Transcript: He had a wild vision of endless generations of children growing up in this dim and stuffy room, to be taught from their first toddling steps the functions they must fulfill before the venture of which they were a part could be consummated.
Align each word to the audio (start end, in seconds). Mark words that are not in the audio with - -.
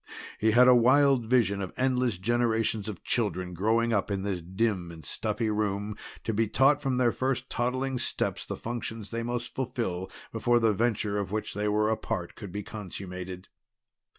He 0.39 0.49
had 0.49 0.67
a 0.67 0.73
wild 0.73 1.27
vision 1.27 1.61
of 1.61 1.71
endless 1.77 2.17
generations 2.17 2.89
of 2.89 3.03
children 3.03 3.53
growing 3.53 3.93
up 3.93 4.09
in 4.09 4.23
this 4.23 4.41
dim 4.41 4.89
and 4.89 5.05
stuffy 5.05 5.51
room, 5.51 5.95
to 6.23 6.33
be 6.33 6.47
taught 6.47 6.81
from 6.81 6.95
their 6.95 7.11
first 7.11 7.51
toddling 7.51 7.99
steps 7.99 8.43
the 8.43 8.57
functions 8.57 9.11
they 9.11 9.21
must 9.21 9.53
fulfill 9.53 10.09
before 10.31 10.57
the 10.59 10.73
venture 10.73 11.19
of 11.19 11.31
which 11.31 11.53
they 11.53 11.67
were 11.67 11.91
a 11.91 11.97
part 11.97 12.33
could 12.33 12.51
be 12.51 12.63
consummated. 12.63 13.47